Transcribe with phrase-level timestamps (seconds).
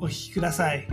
[0.00, 0.86] お聞きください。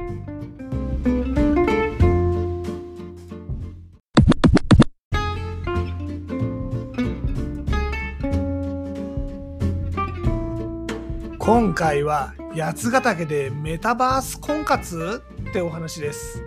[11.39, 16.43] 今回は八ヶ岳でメタバース婚活ってお話です。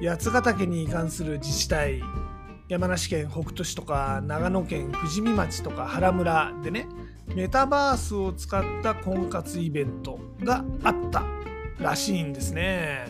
[0.00, 2.00] 八ヶ岳に関する自治体
[2.68, 6.86] 山梨県北杜市とか長野県富士見町とか原村でね
[7.34, 11.24] メタバースを使った婚活イベントがあった。
[11.78, 13.06] らしいんですね。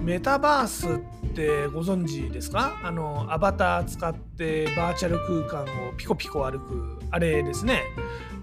[0.00, 2.78] メタバースってご存知ですか？
[2.82, 7.82] あのアバター使ってバーチャル空間をピコピコ歩くあれですね。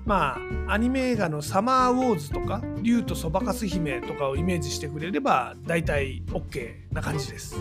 [0.05, 7.55] まあアニメ映画の「サマーウォーズ」とか「竜とそばかす姫」とかをイメージしてくれれば大体 OK な感じです、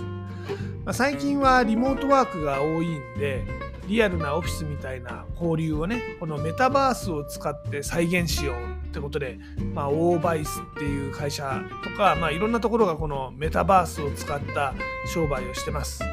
[0.85, 3.45] まあ、最近はリモートワークが多いんで
[3.91, 9.41] リアルなオフィスみたいな交流をねこのメタバースを使って再現しようってことで、
[9.75, 14.75] まあ、オーバイスっていう会社とか、まあ、いろんなところがこのメタバースを使った
[15.13, 16.05] 商売をしてます。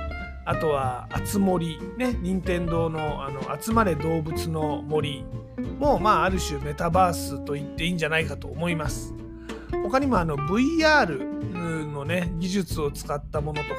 [0.45, 5.25] あとは、あつ森、ね、任天堂のあの集まれ動物の森
[5.77, 9.13] も、まあ、ある種メタバースと言っていいんじゃないかと思います。
[9.89, 11.17] 他にもあの VR
[11.91, 13.75] のね技術を使ったものとか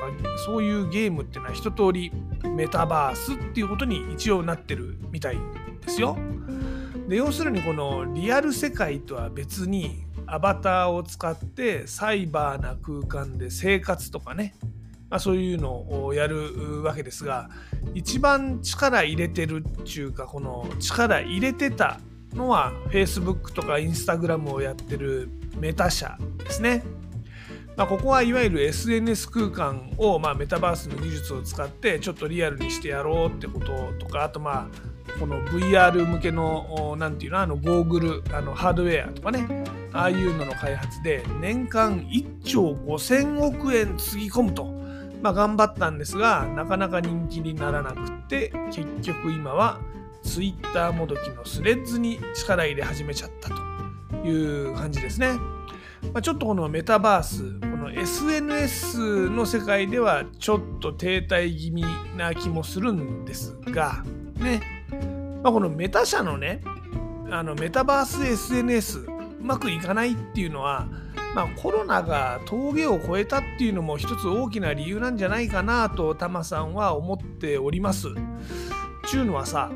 [0.46, 2.10] そういうゲームっていうのは一通り
[2.56, 5.36] メタバースっていうことに一応なってるみたい
[5.84, 6.16] ですよ。
[7.08, 14.54] で要するにこのリアル世界とは別にアバターを使ってサイバーな空間で生活とかね、
[15.08, 17.48] まあ、そういうのをやるわけですが
[17.94, 21.98] 一番力入れてるっていうかこの力入れてた
[22.34, 26.82] のは Facebook とか Instagram をやってるメタ社ですね。
[27.78, 44.64] まあ、ここはいわゆる SNS 空間を、まあ、メタバースの技術を使ってちょっとリアルにしてやろうってこととかあとまあこの VR 向けの何て言うのあのゴーグルあのハードウェアとかねああいうのの開発で年間1兆5000億円つぎ込むと、
[45.22, 49.80] まあ、頑張ったんですがなかなか人気にならなくって結局今は
[50.24, 53.67] Twitter もどきのスレッズに力入れ始めちゃったと
[54.28, 55.32] いう感じですね。
[56.12, 61.84] まあ、ちょっとこのメタバース、この SNS の世界ではちょっと停滞気味
[62.16, 64.04] な気もするんですが、
[64.36, 64.60] ね、
[65.42, 66.62] まあ、このメタ社のね、
[67.30, 69.06] あのメタバース SNS う
[69.40, 70.88] まくいかないっていうのは、
[71.34, 78.08] まあ、コロナが峠を越えたっていうのも一つ大きな理由なんじゃないかなとタマさんは思っております。
[79.06, 79.70] ちゅうのはさ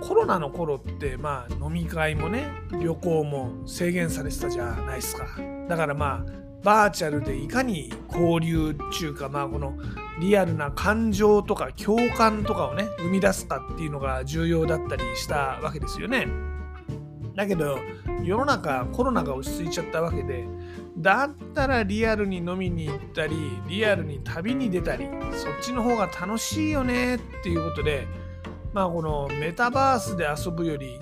[0.00, 2.48] コロナの頃ってまあ飲み会もね
[2.80, 5.26] 旅行も制限されてたじゃないですか。
[5.68, 6.32] だからまあ
[6.62, 9.78] バーチャルでいかに交流っていうかまあこの
[10.20, 16.26] リアルな感情とか共感とかをね生み出すかっていうのが重要だったりしたわけですよね。
[17.36, 17.78] だけど
[18.24, 20.44] 世の中コロナが落ち着いちゃったわけで
[20.96, 23.36] だったらリアルに飲みに行ったり
[23.68, 28.08] リアルに旅に出たりそっちの方が楽しいよねっていうことで
[28.72, 31.00] まあこのメタバースで遊ぶより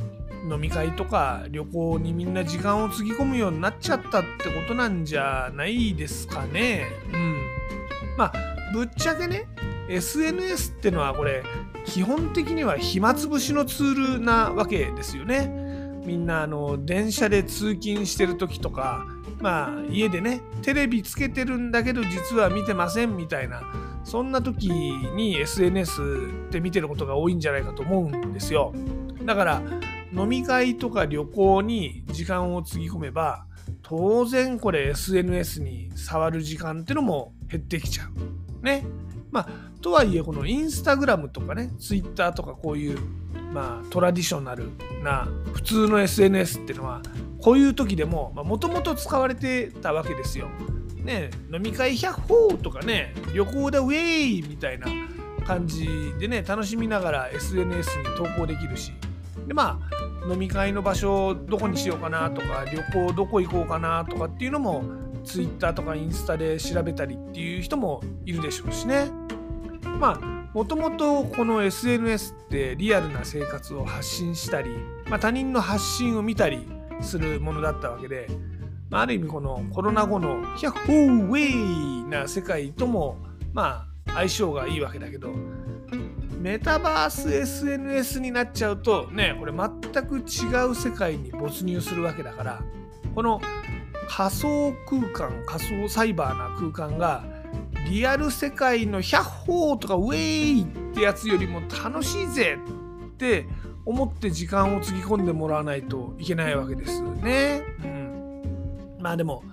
[0.50, 6.86] 飲み会とか旅行にみんな時間をつぎ込むようになっちゃったってことなんじゃないですかね。
[7.12, 7.36] うん。
[8.16, 8.32] まあ
[8.72, 9.48] ぶっちゃけね
[9.88, 11.42] SNS ってのはこれ
[11.84, 15.66] 基本的には暇つぶしのツールなわけですよね。
[16.04, 19.04] みんなあの電車で通勤してる時とか
[19.40, 23.62] まあ家でねテレビつけてるんだけど実は見てませんみたいな
[24.06, 26.00] そんな時に SNS
[26.48, 28.72] って見てることが多いんじゃないかと思うんですよ。
[29.24, 29.62] だから
[30.12, 33.46] 飲み会とか旅行に時間をつぎ込めば
[33.82, 38.64] 当然これ SNS に触る時間ってのも減ってきちゃう。
[38.64, 38.86] ね。
[39.32, 39.48] まあ
[39.82, 42.98] とはいえこのインスタグラムとかねツイッターとかこういう
[43.52, 44.70] まあトラディショナル
[45.02, 47.02] な普通の SNS っていうのは
[47.40, 50.48] こういう時でももともと使われてたわけですよ。
[51.06, 54.86] ね、飲み会100歩とかね、旅行でウェイみたいな
[55.46, 55.88] 感じ
[56.18, 58.92] でね、楽しみながら SNS に投稿できるし、
[59.46, 64.84] で、まあ、飲み会の場所どこにしようかなとか、旅行どこ行こうかなとかっていうのも、
[65.24, 69.10] Twitter とかインスタで調べたりっていう人もいるでしょうしね。
[70.00, 74.70] まあ、もともとこの SNS ってリアルな生活を発信したり、
[75.08, 76.66] まあ、他人の発信を見たり
[77.00, 78.28] するものだったわけで、
[78.90, 83.18] まあ、ある意味このコロナ後のヒャッホーウェイな世界とも
[83.52, 85.32] まあ相性がいいわけだけど
[86.38, 92.62] メタバース SNS になっちゃうとねこれ全く違う世界に没入するわけだから
[93.14, 93.40] この
[94.08, 97.24] 仮想空間仮想サイバーな空間が
[97.90, 102.58] リアル世界のヒャッホーとかウェイってやつよりも楽しいぜ
[103.08, 103.46] って
[103.84, 107.62] 思って時間をつぎ込んでもらわないといけないわけですね。
[109.06, 109.44] まあでも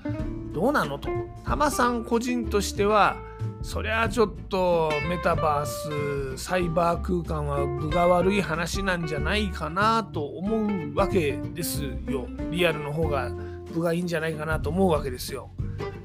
[0.52, 1.10] どうなのと
[1.46, 3.18] タマさん個人としては
[3.62, 12.28] そりゃちょっとメタバースサイバー空間は分が悪い話なんじゃないかなと思うわけですよ。
[12.50, 15.52] リアルの方が分がいいんじゃないかなと思うわけですよ。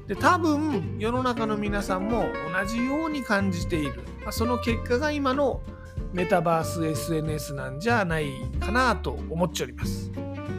[0.05, 5.61] で多分世の中の皆さんも同じように感じている、まあ、その結果が今の
[6.13, 8.29] メタバース SNS なんじゃない
[8.59, 10.11] かなと思っております。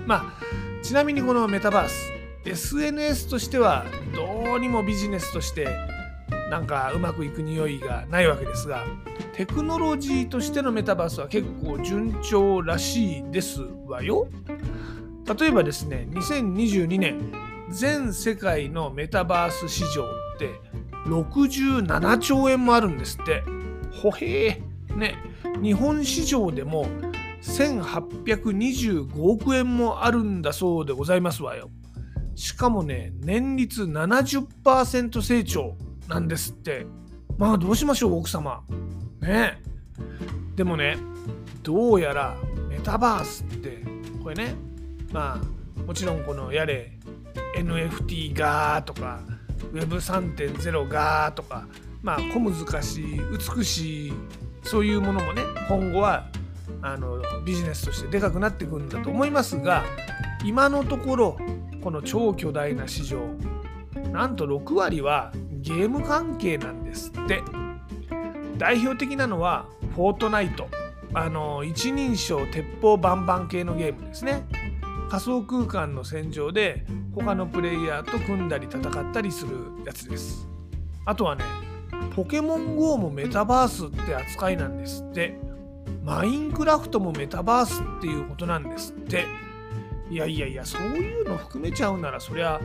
[0.08, 3.84] まあちなみにこのメタバース SNS としては
[4.14, 5.68] どうにもビジネスとして
[6.50, 8.84] なんかうまくいく匂いがないわけですが
[9.34, 14.28] テクノロジーとしてのメタバースは結構順調らしいですわよ。
[15.38, 17.32] 例えばですね2022年
[17.70, 20.50] 全世界のメタバース市場って
[21.06, 23.42] 67兆円もあるんですって。
[23.92, 24.96] ほへー。
[24.96, 25.16] ね。
[25.62, 26.86] 日本市場でも
[27.42, 31.70] 1825億円もあるんだそうでございますわよ。
[32.40, 35.76] しかもね年率70%成長
[36.08, 36.86] なんですって。
[37.36, 38.62] まあどうしましょう奥様。
[39.20, 39.60] ね。
[40.56, 40.96] でもね
[41.62, 42.36] どうやら
[42.70, 43.84] メタバースって
[44.22, 44.54] これね
[45.12, 46.92] まあもちろんこのやれ
[47.58, 49.20] NFT がとか
[49.74, 51.66] Web3.0 がとか
[52.02, 53.20] まあ小難しい
[53.56, 54.12] 美しい
[54.62, 56.30] そういうものもね今後は
[56.80, 59.84] あのビジネスとしてでかくなっていくんだと思いますが
[60.42, 61.38] 今のところ
[61.82, 63.20] この超巨大な市場。
[64.12, 67.42] なんと6割はゲーム関係なんですって。
[68.58, 70.68] 代表的なのはフォートナイト。
[71.12, 74.44] あの一人称鉄砲バンバン系のゲームですね。
[75.08, 80.48] 仮想空間の戦場で他のプレイヤーと組んだり戦ったりするやつです。
[81.04, 81.44] あとはね
[82.14, 85.38] ポケモン GO もメタバースって扱いなんですって。
[86.04, 89.26] マインクラフトもメタバースっていうことなんですって。
[90.10, 92.60] いやいやいやそういうの含めちゃうならそりゃ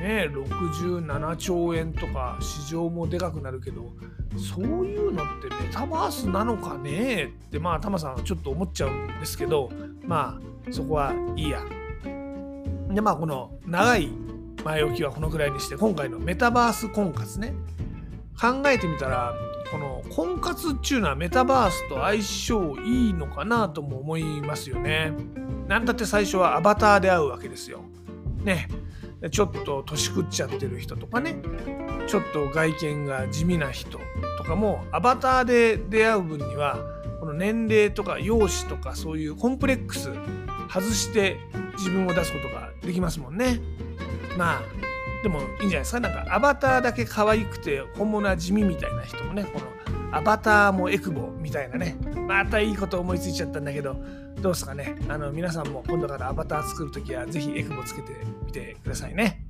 [0.00, 3.90] ね67兆円とか市場もでかくなるけど
[4.36, 9.70] そういうのってメタバースなのかねってまあタマさんはちょっと思っちゃうんですけど
[10.06, 10.38] ま
[10.68, 11.62] あそこはいいや。
[12.90, 14.10] でまあこの長い
[14.64, 17.54] 前置きはこのくらいにして今回のメタバース婚活ね
[18.38, 19.34] 考えてみたら
[19.70, 25.12] この婚活っていうのはメタバースと相性いいのかなとも思いますよね。
[25.70, 27.84] なんだって最初はアバターで会うわけですよ。
[28.42, 28.68] ね。
[29.30, 31.36] ちょっと年食っちゃってる人とかね
[32.06, 34.00] ちょっと外見が地味な人
[34.38, 36.78] とかもアバターで出会う分には
[37.20, 40.10] この年齢とか容姿とかそういうコンプレックス
[40.72, 41.36] 外して
[41.76, 43.60] 自分を出すことができますもんね。
[44.38, 44.62] まあ
[45.22, 49.66] でもいいんじゃないですかなんかアバターだけ可愛くて本物は地味みたいな人もねこの
[50.12, 51.96] アバターもエクボみたいなね
[52.26, 53.96] またいいこと思いついちゃったんだけど
[54.40, 58.12] どうですかねあの皆さんも今度からアバター作るときはぜひエクボつけて
[58.44, 59.44] みてくださいね。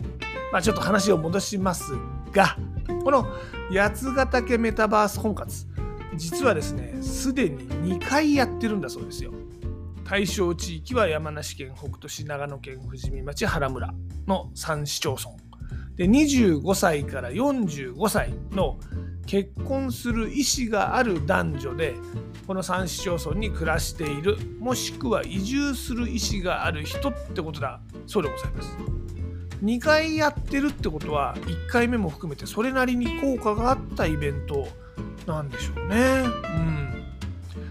[0.52, 1.92] まあちょっと話を戻します
[2.32, 2.56] が
[3.04, 3.26] この
[3.72, 5.66] 八ヶ岳メタバース婚活
[6.16, 9.32] 実はですねすでに2回やってるんだそうですよ。
[10.04, 13.94] 対象地域は山梨県北杜市長野県富士見町原村
[14.26, 15.30] の3市町村
[15.94, 18.76] で25歳から45歳の
[19.26, 21.94] 結婚する意思がある男女で
[22.46, 28.76] この3市町村に暮らしているもしくは移住する意思がある人ってことだそうでございます。
[29.62, 34.66] 2回やってるってことは1回目も含めてそれなりに効果があったイベント
[35.26, 36.24] なんでしょうね。
[36.24, 37.04] うん。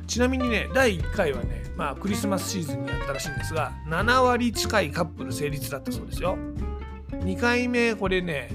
[0.08, 6.38] ちなみにね第1回はねまあクリスマスシーズンにやったらしいんですが7割近いカップル成立だったそうですよ。
[7.12, 8.50] 2回目これね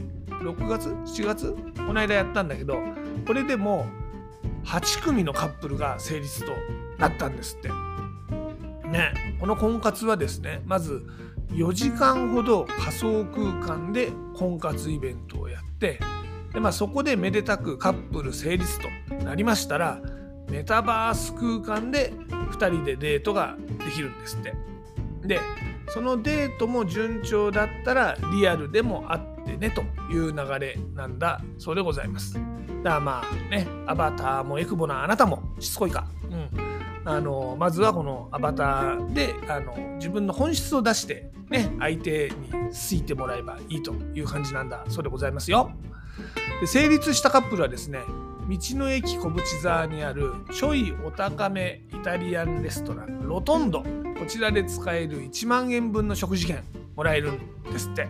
[0.45, 1.57] 6月？7月？
[1.87, 2.79] この間やったんだけど
[3.27, 3.87] これでも
[4.65, 6.53] 8組のカップルが成立と
[6.99, 7.69] なったんですって。
[8.89, 11.05] ねこの婚活はですねまず
[11.51, 16.01] 4時間ほど仮想空間で婚活イベントをやって
[16.53, 18.89] で、まあ、そこでめでたくカップル成立と
[19.25, 20.01] なりましたら
[20.49, 24.55] メタバース空間で2人でデートができるんですって。
[25.25, 25.41] で
[25.89, 32.35] そのデートも順調だったらリアルでもあってねという流れなんだそうでございます。
[32.35, 32.49] だか
[32.85, 36.07] らまあねアバターもエクボなあなたもしつこいか。
[36.31, 36.75] うん
[37.07, 45.71] あのまずはこのアバターであの自分の本質を出して、ね、相手に好いてもらえばいいという感じなんだそうでございますよ。
[46.61, 48.01] で成立したカップルはですね
[48.49, 53.83] 道の駅小淵沢にあるちょいお高めイタリアンレストランロトンド。
[53.83, 56.63] こちらで使える1万円分の食事券
[56.95, 57.39] もらえるん
[57.73, 58.07] ですって。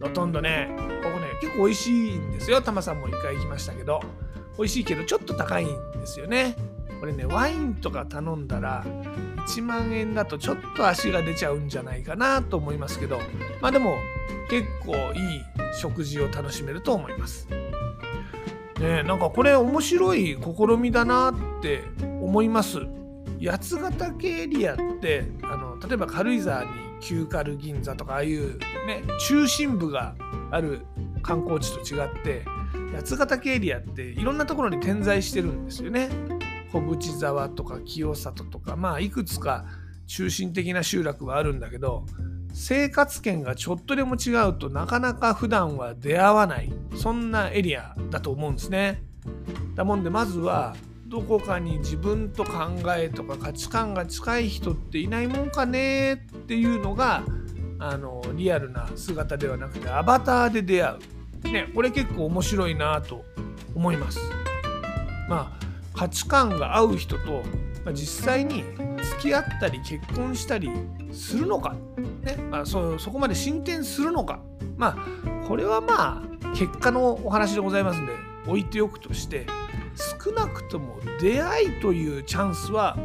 [0.00, 2.60] ロトンドねここね結構美味しいんですよ。
[2.60, 4.00] タマさんも一回行きましたけど。
[4.58, 6.56] 美味しいけどちょっと高いんですよね。
[7.00, 8.84] これねワインとか頼んだら
[9.46, 13.20] 1万円だとちょっと足が出ちゃうんじゃないかなと思いますけど。
[13.60, 13.96] まあでも
[14.50, 15.42] 結構いい
[15.80, 17.46] 食事を楽しめると思います。
[18.82, 21.84] ねなんかこれ面白い試みだなって
[22.20, 22.80] 思います。
[23.44, 26.70] 八ヶ岳エリアってあの例えば軽井沢に
[27.00, 30.14] 旧軽銀座とかああいうね中心部が
[30.52, 30.82] ある
[31.22, 32.44] 観光地と違って
[32.94, 36.08] 八ヶ岳エリアっていろんなところに点在してるんですよね。
[36.72, 39.66] 小淵沢とか清里とかまあいくつか
[40.06, 42.06] 中心的な集落はあるんだけど
[42.52, 49.02] 生活圏がちょっとでも違うとなかなか普段は出会わないそんなエリアだと思うんですね。
[49.74, 57.22] だもんでまずはどこかに自分と考えとか価値観が近い人っていないもんかねっていうのが
[57.78, 60.94] あのリアルな姿ではなくてアバターで出会
[61.44, 61.48] う。
[61.50, 63.24] ね、これ結構面白いなと
[63.74, 64.20] 思います。
[65.28, 65.62] まあ
[65.94, 67.42] 価値観が合う人と、
[67.84, 68.64] まあ、実際に
[69.02, 70.70] 付き合ったり結婚したり
[71.12, 71.74] するのか、
[72.22, 72.36] ね。
[72.50, 74.40] まあ、そそこまで進展するのか。
[74.76, 78.12] まあこれはまあ結果のお話でございますんで
[78.46, 79.46] 置いておくとして
[80.24, 82.96] 少なくとも出会いというチャンスは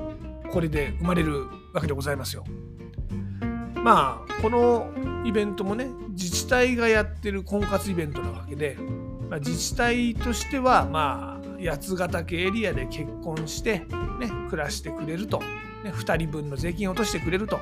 [0.50, 2.46] これで生まれるわけでございますよ。
[3.76, 4.92] まあこの
[5.26, 8.78] イベントもね自治体がやってる婚活イベントなわけで、
[9.30, 13.80] まあ、自治体としてはまあ八ヶ岳エリアで結婚して、
[14.20, 15.42] ね、暮らしてくれると、
[15.84, 17.60] ね、2人分の税金を落としてくれると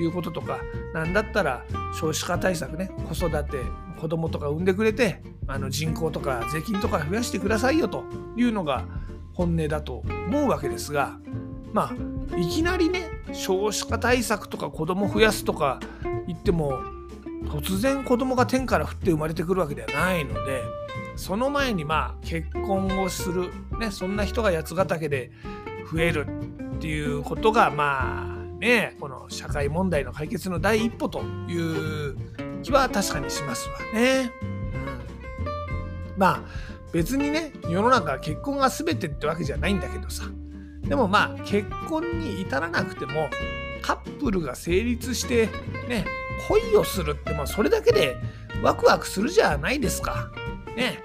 [0.00, 0.58] いうこととか
[0.94, 1.64] 何だったら
[1.98, 3.58] 少子化対策ね子育て
[4.00, 8.04] 子供とか産んでくれてあの人口とか税金とか増やしてくださいよと
[8.36, 8.84] いうのが
[9.34, 11.18] 本音だと思うわけですが
[11.72, 15.80] まあいきなりね少子化対策とか子供増やすとか
[16.26, 16.80] 言っても
[17.44, 20.62] 突然子供が天から降って生まれてくるわけではないので
[21.16, 25.32] その前にまあ結婚をする、ね、そんな人が八ヶ岳で
[25.90, 26.26] 増える
[26.78, 32.16] っていうことがまあねこの社会問題の解決の第一歩という
[32.62, 34.30] 気は確かにしますわね。
[34.42, 36.42] うん、まあ
[36.92, 40.24] 別にね世の中結婚が全てってわけじゃないんだけどさ
[40.82, 43.28] でもまあ結婚に至らなくても
[43.82, 45.48] カップルが成立して
[45.88, 46.04] ね
[46.46, 48.16] 恋をするってまあそれだけで
[48.62, 50.30] ワクワクするじゃないですか。
[50.76, 51.02] ね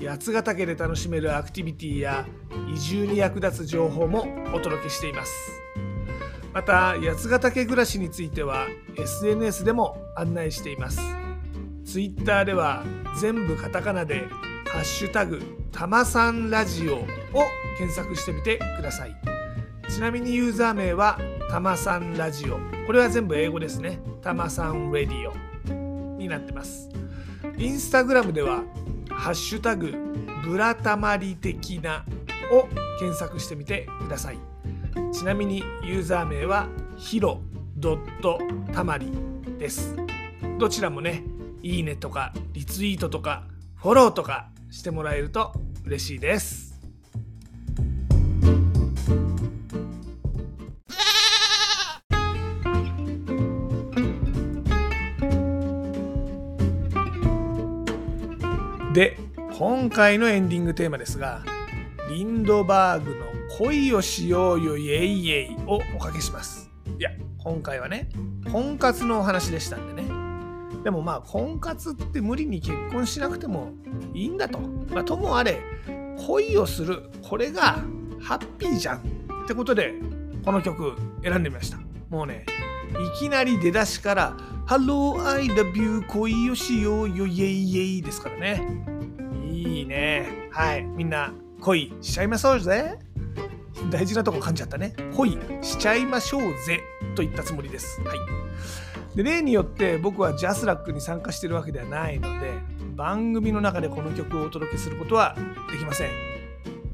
[0.04, 2.26] 八ヶ岳で楽しめるアクティビティや
[2.72, 5.32] 移住に役立つ情報もお届けしています。
[6.52, 8.66] また八ヶ岳暮らしについては
[8.98, 11.00] SNS でも案内しています。
[11.84, 12.84] Twitter では
[13.20, 14.26] 全部カタカナで
[14.68, 15.40] 「ハッシュタグ
[15.70, 16.96] たまさんラジオ」
[17.38, 17.46] を
[17.78, 19.16] 検索してみてください。
[19.88, 21.18] ちなみにユーザー名は
[21.50, 22.58] たまさんラジオ。
[22.86, 24.00] これは全部英語ですね。
[24.20, 26.88] たまさんラディオになってます。
[27.56, 28.64] インスタグラムでは
[29.22, 29.94] ハッシュタグ
[30.44, 32.04] ブラタマリ的な
[32.50, 32.66] を
[32.98, 34.38] 検索してみてください。
[35.12, 37.40] ちなみにユーザー名はヒロ
[37.76, 38.40] ドット
[38.72, 39.12] たまり
[39.60, 39.94] です。
[40.58, 41.22] どちらもね
[41.62, 43.44] いいねとかリツイートとか
[43.76, 45.52] フォローとかしてもらえると
[45.84, 46.71] 嬉しいです。
[59.64, 61.44] 今回のエンディングテーマですが
[62.08, 63.26] リンドバーグの
[63.58, 66.68] 「恋をしようよイエイイエイ」をおかけします。
[66.98, 68.08] いや今回はね
[68.50, 70.08] 婚活のお話でしたんでね。
[70.82, 73.70] でもまあ婚活って無理に結婚しなくても
[74.12, 75.60] いいんだと、まあ、ともあれ
[76.26, 77.84] 恋をするこれが
[78.20, 79.00] ハッピーじゃんっ
[79.46, 79.94] てことで
[80.44, 81.78] この曲選んでみました。
[82.10, 82.46] もうね
[83.14, 88.91] いきなり出だしから「Hello I love you 恋をしようよイェイイェイ」ですからね。
[89.72, 90.48] いいね。
[90.50, 90.84] はい。
[90.84, 92.98] みんな恋しちゃいましょうぜ。
[93.90, 94.94] 大事なとこ噛んじゃったね。
[95.16, 96.80] 恋しちゃいましょうぜ
[97.14, 98.00] と言ったつもりです。
[98.02, 98.18] はい。
[99.16, 102.52] で例によって僕はジャスラックに参加してるわけではないので
[102.96, 105.36] 番組の中でこの曲をお届けすることは
[105.70, 106.10] できません。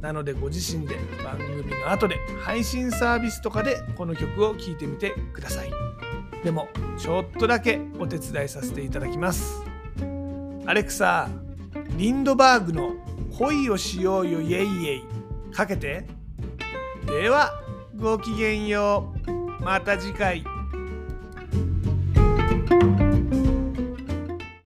[0.00, 5.70] なのでご自身で番組の後で配信サービスとかでこの曲を聴いてみてください。
[6.44, 9.64] でもちょっとだけお手伝いさせていただきます。
[10.66, 11.28] アレクサ
[11.98, 12.92] リンドバーグの
[13.36, 14.92] 恋をしようよイェイイェ
[15.50, 15.52] イ。
[15.52, 16.06] かけて。
[17.04, 17.50] では
[17.96, 19.64] ごきげんよう。
[19.64, 20.44] また次回。